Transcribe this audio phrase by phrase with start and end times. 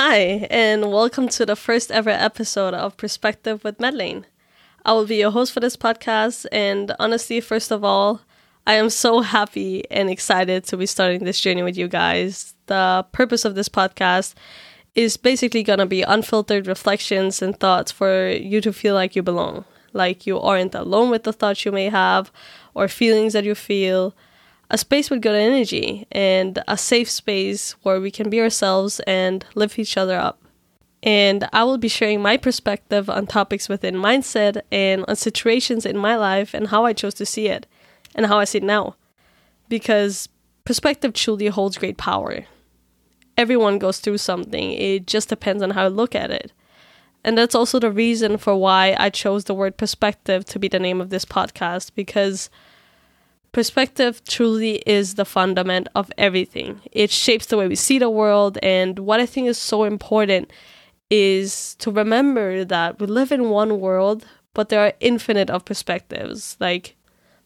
[0.00, 4.26] Hi, and welcome to the first ever episode of Perspective with Madelaine.
[4.84, 8.20] I will be your host for this podcast, and honestly, first of all,
[8.64, 12.54] I am so happy and excited to be starting this journey with you guys.
[12.66, 14.34] The purpose of this podcast
[14.94, 19.24] is basically going to be unfiltered reflections and thoughts for you to feel like you
[19.24, 22.30] belong, like you aren't alone with the thoughts you may have
[22.72, 24.14] or feelings that you feel.
[24.70, 29.44] A space with good energy and a safe space where we can be ourselves and
[29.54, 30.42] lift each other up.
[31.02, 35.96] And I will be sharing my perspective on topics within mindset and on situations in
[35.96, 37.66] my life and how I chose to see it
[38.14, 38.96] and how I see it now.
[39.68, 40.28] Because
[40.64, 42.44] perspective truly holds great power.
[43.38, 46.52] Everyone goes through something, it just depends on how you look at it.
[47.24, 50.78] And that's also the reason for why I chose the word perspective to be the
[50.78, 52.50] name of this podcast because
[53.58, 56.80] perspective truly is the fundament of everything.
[56.92, 60.52] It shapes the way we see the world, and what I think is so important
[61.10, 64.24] is to remember that we live in one world,
[64.54, 66.56] but there are infinite of perspectives.
[66.60, 66.94] Like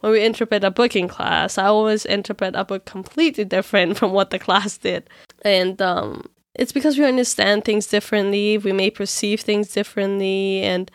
[0.01, 4.13] when we interpret a book in class, I always interpret a book completely different from
[4.13, 5.09] what the class did.
[5.47, 10.91] And um, it's because we understand things differently, we may perceive things differently, and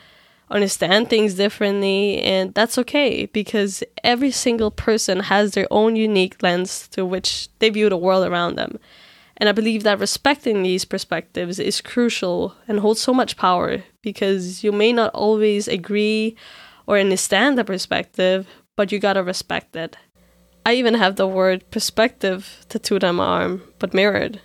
[0.50, 2.22] understand things differently.
[2.22, 7.70] And that's okay because every single person has their own unique lens through which they
[7.70, 8.80] view the world around them.
[9.38, 14.64] And I believe that respecting these perspectives is crucial and holds so much power because
[14.64, 16.36] you may not always agree
[16.88, 19.96] or understand the perspective, but you gotta respect it.
[20.66, 24.42] I even have the word perspective tattooed on my arm, but mirrored.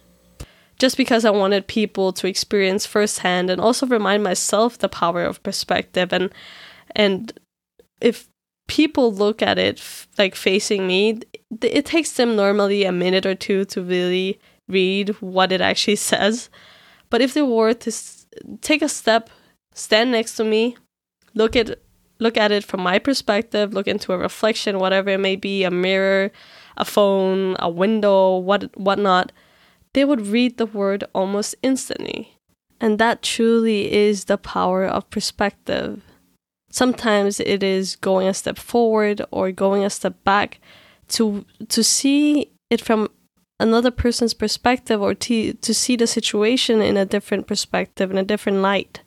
[0.82, 5.40] Just because I wanted people to experience firsthand and also remind myself the power of
[5.44, 6.28] perspective and
[6.96, 7.32] and
[8.00, 8.26] if
[8.66, 11.20] people look at it f- like facing me,
[11.60, 16.50] it takes them normally a minute or two to really read what it actually says.
[17.10, 18.26] But if they were to s-
[18.60, 19.30] take a step,
[19.74, 20.76] stand next to me,
[21.34, 21.78] look at
[22.18, 25.70] look at it from my perspective, look into a reflection, whatever it may be, a
[25.70, 26.32] mirror,
[26.76, 29.30] a phone, a window, what whatnot,
[29.94, 32.38] they would read the word almost instantly.
[32.80, 36.02] And that truly is the power of perspective.
[36.70, 40.58] Sometimes it is going a step forward or going a step back
[41.08, 43.08] to to see it from
[43.60, 48.24] another person's perspective or to, to see the situation in a different perspective, in a
[48.24, 49.02] different light.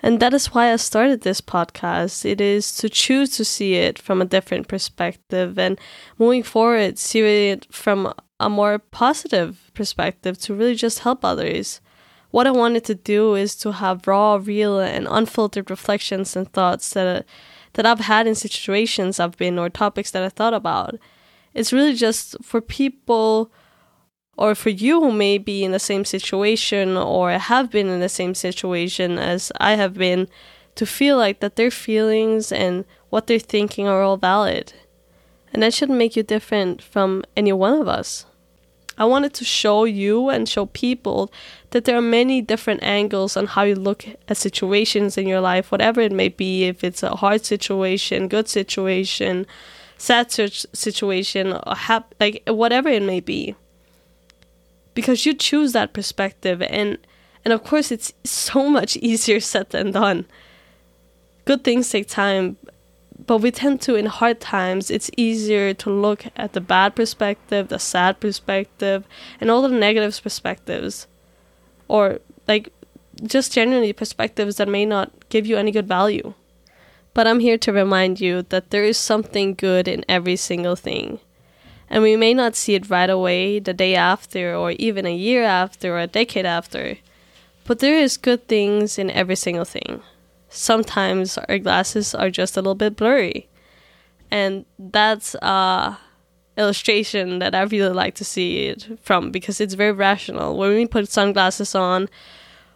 [0.00, 2.24] And that is why I started this podcast.
[2.24, 5.78] It is to choose to see it from a different perspective and
[6.18, 8.12] moving forward, see it from
[8.42, 11.80] a more positive perspective to really just help others.
[12.30, 16.90] What I wanted to do is to have raw, real, and unfiltered reflections and thoughts
[16.94, 17.22] that uh,
[17.74, 20.96] that I've had in situations I've been or topics that I thought about.
[21.54, 23.50] It's really just for people
[24.36, 28.08] or for you who may be in the same situation or have been in the
[28.08, 30.28] same situation as I have been
[30.74, 34.72] to feel like that their feelings and what they're thinking are all valid.
[35.52, 38.24] And that shouldn't make you different from any one of us.
[39.02, 41.32] I wanted to show you and show people
[41.70, 45.72] that there are many different angles on how you look at situations in your life,
[45.72, 49.44] whatever it may be, if it's a hard situation, good situation,
[49.98, 53.56] sad situation, or hap- like whatever it may be.
[54.94, 56.96] Because you choose that perspective and
[57.44, 60.26] and of course it's so much easier said than done.
[61.44, 62.56] Good things take time
[63.26, 67.68] but we tend to in hard times it's easier to look at the bad perspective
[67.68, 69.04] the sad perspective
[69.40, 71.06] and all the negative perspectives
[71.88, 72.18] or
[72.48, 72.72] like
[73.22, 76.34] just generally perspectives that may not give you any good value
[77.14, 81.18] but i'm here to remind you that there is something good in every single thing
[81.92, 85.44] and we may not see it right away, the day after, or even a year
[85.44, 86.96] after, or a decade after.
[87.66, 90.00] But there is good things in every single thing.
[90.54, 93.48] Sometimes our glasses are just a little bit blurry.
[94.30, 95.98] And that's a
[96.58, 100.56] illustration that I really like to see it from because it's very rational.
[100.56, 102.08] When we put sunglasses on,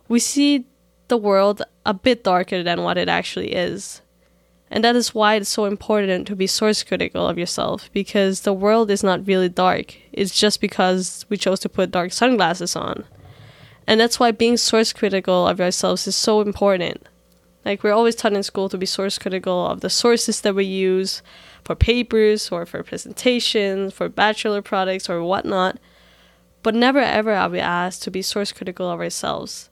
[0.08, 0.64] we see
[1.08, 4.00] the world a bit darker than what it actually is.
[4.70, 8.52] And that is why it's so important to be source critical of yourself because the
[8.52, 9.94] world is not really dark.
[10.12, 13.04] It's just because we chose to put dark sunglasses on.
[13.86, 17.06] And that's why being source critical of ourselves is so important.
[17.66, 20.64] Like, we're always taught in school to be source critical of the sources that we
[20.64, 21.20] use
[21.64, 25.80] for papers or for presentations, for bachelor products or whatnot.
[26.62, 29.68] But never ever are we asked to be source critical of ourselves.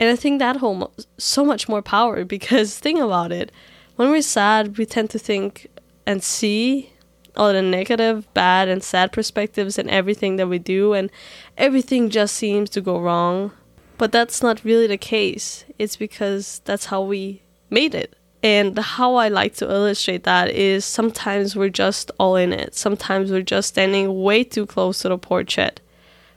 [0.00, 3.52] And I think that holds so much more power because think about it
[3.98, 5.66] when we're sad, we tend to think
[6.06, 6.92] and see
[7.36, 11.10] all the negative, bad, and sad perspectives in everything that we do, and
[11.56, 13.50] everything just seems to go wrong.
[13.98, 15.64] But that's not really the case.
[15.78, 18.14] It's because that's how we made it.
[18.42, 22.76] And how I like to illustrate that is sometimes we're just all in it.
[22.76, 25.80] Sometimes we're just standing way too close to the portrait.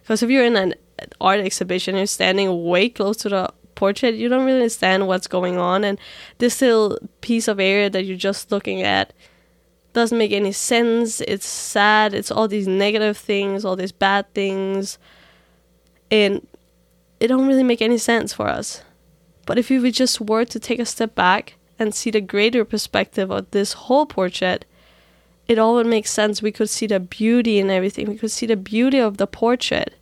[0.01, 0.73] Because if you're in an
[1.21, 5.57] art exhibition, you're standing way close to the portrait, you don't really understand what's going
[5.57, 5.83] on.
[5.83, 5.99] And
[6.39, 9.13] this little piece of area that you're just looking at
[9.93, 11.21] doesn't make any sense.
[11.21, 12.13] It's sad.
[12.13, 14.97] It's all these negative things, all these bad things.
[16.09, 16.47] And
[17.21, 18.81] it don't really make any sense for us.
[19.45, 23.29] But if we just were to take a step back and see the greater perspective
[23.29, 24.65] of this whole portrait,
[25.47, 26.41] it all would make sense.
[26.41, 28.07] We could see the beauty in everything.
[28.09, 29.93] We could see the beauty of the portrait.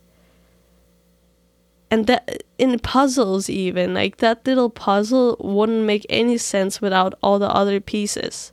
[1.90, 7.38] And that in puzzles even, like that little puzzle wouldn't make any sense without all
[7.38, 8.52] the other pieces.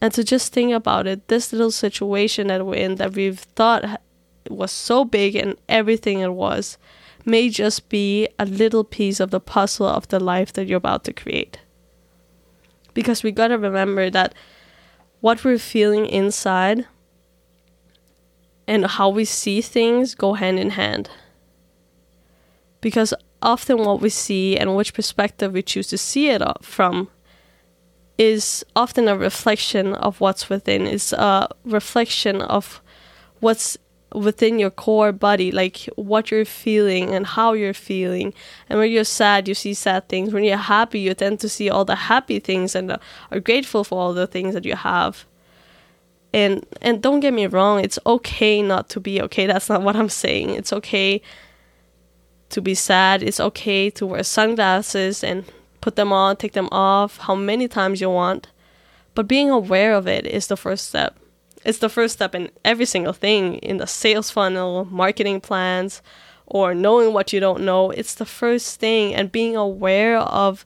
[0.00, 4.00] And to just think about it, this little situation that we're in that we've thought
[4.50, 6.78] was so big and everything it was
[7.24, 11.04] may just be a little piece of the puzzle of the life that you're about
[11.04, 11.58] to create.
[12.94, 14.34] Because we got to remember that
[15.20, 16.86] what we're feeling inside
[18.66, 21.10] and how we see things go hand in hand.
[22.80, 27.08] Because often what we see and which perspective we choose to see it from
[28.18, 30.86] is often a reflection of what's within.
[30.86, 32.80] is a reflection of
[33.40, 33.76] what's
[34.14, 38.32] within your core body, like what you're feeling and how you're feeling.
[38.68, 40.32] And when you're sad, you see sad things.
[40.32, 42.96] When you're happy, you tend to see all the happy things and
[43.30, 45.26] are grateful for all the things that you have.
[46.32, 49.46] And and don't get me wrong, it's okay not to be okay.
[49.46, 50.50] That's not what I'm saying.
[50.50, 51.22] It's okay
[52.50, 53.22] to be sad.
[53.22, 55.44] It's okay to wear sunglasses and
[55.80, 58.48] put them on, take them off, how many times you want.
[59.14, 61.18] But being aware of it is the first step.
[61.66, 66.00] It's the first step in every single thing in the sales funnel, marketing plans,
[66.46, 67.90] or knowing what you don't know.
[67.90, 70.64] It's the first thing, and being aware of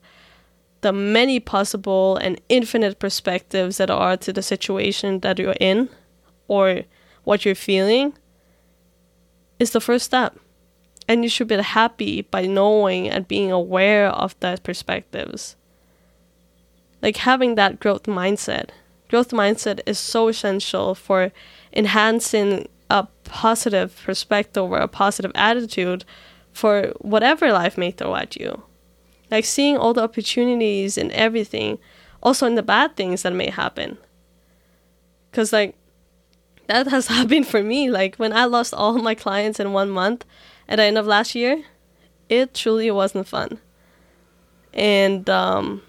[0.83, 5.89] the many possible and infinite perspectives that are to the situation that you're in
[6.49, 6.83] or
[7.25, 8.13] what you're feeling
[9.59, 10.39] is the first step.
[11.09, 15.57] And you should be happy by knowing and being aware of that perspectives.
[17.01, 18.69] Like having that growth mindset
[19.11, 21.33] growth mindset is so essential for
[21.73, 26.05] enhancing a positive perspective or a positive attitude
[26.53, 28.63] for whatever life may throw at you.
[29.31, 31.79] Like seeing all the opportunities and everything,
[32.23, 33.99] also in the bad things that may happen.
[35.31, 35.75] Because, like,
[36.67, 37.91] that has happened for me.
[37.91, 40.25] Like, when I lost all my clients in one month
[40.69, 41.65] at the end of last year,
[42.29, 43.59] it truly wasn't fun.
[44.73, 45.83] And, um,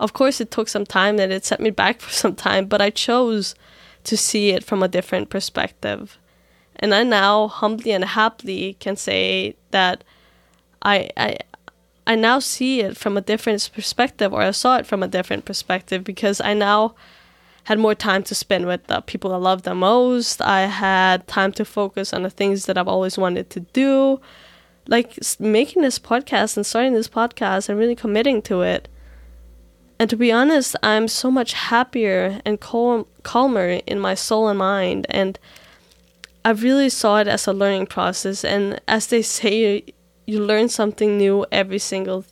[0.00, 2.80] of course, it took some time and it set me back for some time, but
[2.80, 3.54] I chose
[4.04, 6.18] to see it from a different perspective.
[6.76, 10.02] And I now humbly and happily can say that
[10.82, 11.38] I, I,
[12.06, 15.44] I now see it from a different perspective, or I saw it from a different
[15.44, 16.94] perspective because I now
[17.64, 20.42] had more time to spend with the people I love the most.
[20.42, 24.20] I had time to focus on the things that I've always wanted to do.
[24.88, 28.88] Like making this podcast and starting this podcast and really committing to it
[30.02, 34.58] and to be honest, I'm so much happier and cal- calmer in my soul and
[34.58, 35.06] mind.
[35.08, 35.38] And
[36.44, 38.44] I really saw it as a learning process.
[38.44, 39.82] And as they say, you,
[40.26, 42.24] you learn something new every single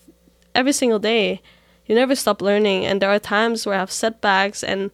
[0.53, 1.43] every single day.
[1.87, 2.87] You never stop learning.
[2.87, 4.91] And there are times where I have setbacks, and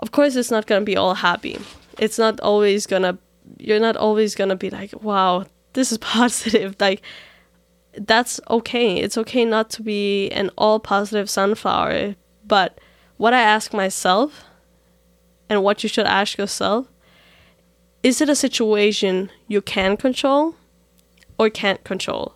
[0.00, 1.58] of course, it's not gonna be all happy.
[1.98, 3.16] It's not always gonna.
[3.56, 6.76] You're not always gonna be like, wow, this is positive.
[6.78, 7.00] Like
[7.94, 8.96] that's okay.
[8.96, 12.16] It's okay not to be an all positive sunflower.
[12.46, 12.78] But
[13.16, 14.44] what I ask myself
[15.48, 16.88] and what you should ask yourself
[18.02, 20.54] is it a situation you can control
[21.38, 22.34] or can't control?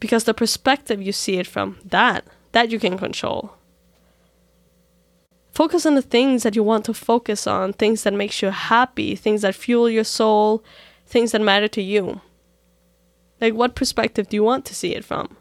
[0.00, 3.52] Because the perspective you see it from, that, that you can control.
[5.52, 9.14] Focus on the things that you want to focus on, things that makes you happy,
[9.14, 10.62] things that fuel your soul,
[11.06, 12.20] things that matter to you.
[13.40, 15.36] Like what perspective do you want to see it from?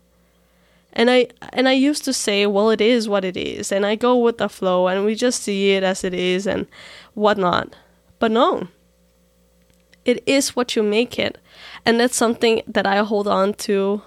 [0.94, 3.96] And I and I used to say, well, it is what it is, and I
[3.96, 6.68] go with the flow, and we just see it as it is, and
[7.14, 7.75] whatnot.
[8.18, 8.70] But no,
[10.06, 11.38] it is what you make it,
[11.86, 14.02] and that's something that I hold on to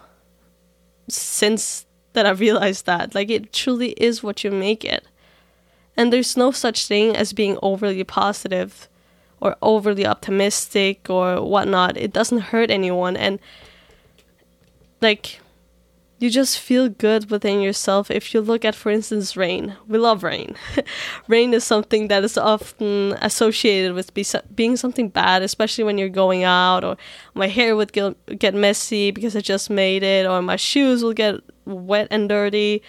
[1.08, 3.14] since that I realized that.
[3.14, 5.04] Like it truly is what you make it,
[5.94, 8.88] and there's no such thing as being overly positive
[9.40, 11.98] or overly optimistic or whatnot.
[11.98, 13.38] It doesn't hurt anyone, and
[15.00, 15.40] like
[16.18, 19.76] you just feel good within yourself if you look at for instance rain.
[19.86, 20.56] We love rain.
[21.28, 26.08] Rain is something that is often associated with be, being something bad especially when you're
[26.08, 26.96] going out or
[27.34, 31.12] my hair would get, get messy because i just made it or my shoes will
[31.12, 32.82] get wet and dirty.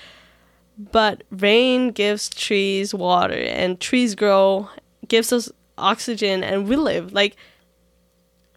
[0.92, 4.70] But rain gives trees water and trees grow
[5.08, 7.14] gives us oxygen and we live.
[7.14, 7.36] Like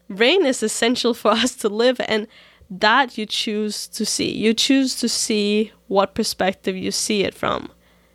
[0.09, 2.27] rain is essential for us to live and
[2.81, 4.31] that you choose to see.
[4.31, 7.71] You choose to see what perspective you see it from.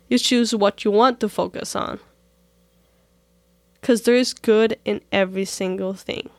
[0.08, 2.00] You choose what you want to focus on.
[3.80, 6.30] Because there is good in every single thing.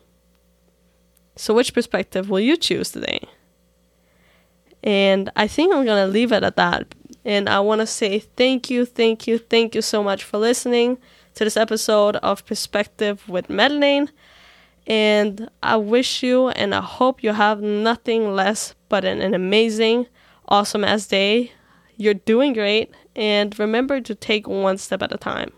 [1.37, 3.21] So, which perspective will you choose today?
[4.83, 6.93] And I think I'm going to leave it at that.
[7.23, 10.97] And I want to say thank you, thank you, thank you so much for listening
[11.35, 14.09] to this episode of Perspective with Madelaine.
[14.87, 20.07] And I wish you and I hope you have nothing less but an, an amazing,
[20.47, 21.51] awesome ass day.
[21.95, 22.93] You're doing great.
[23.15, 25.51] And remember to take one step at a time.